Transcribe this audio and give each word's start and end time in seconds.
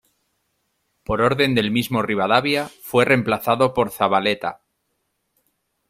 Por 1.03 1.21
orden 1.21 1.53
del 1.53 1.69
mismo 1.69 2.01
Rivadavia, 2.01 2.71
fue 2.81 3.05
reemplazado 3.05 3.75
por 3.75 3.91
Zavaleta. 3.91 4.61